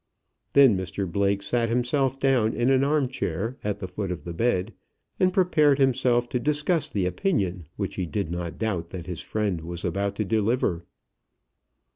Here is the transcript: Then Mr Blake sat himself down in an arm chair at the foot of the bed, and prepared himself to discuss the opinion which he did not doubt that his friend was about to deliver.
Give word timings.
Then 0.53 0.75
Mr 0.75 1.05
Blake 1.07 1.43
sat 1.43 1.69
himself 1.69 2.19
down 2.19 2.55
in 2.55 2.71
an 2.71 2.83
arm 2.83 3.07
chair 3.07 3.59
at 3.63 3.77
the 3.77 3.87
foot 3.87 4.09
of 4.11 4.23
the 4.23 4.33
bed, 4.33 4.73
and 5.19 5.31
prepared 5.31 5.77
himself 5.77 6.27
to 6.29 6.39
discuss 6.39 6.89
the 6.89 7.05
opinion 7.05 7.67
which 7.75 7.97
he 7.97 8.07
did 8.07 8.31
not 8.31 8.57
doubt 8.57 8.89
that 8.89 9.05
his 9.05 9.21
friend 9.21 9.61
was 9.61 9.85
about 9.85 10.15
to 10.15 10.25
deliver. 10.25 10.85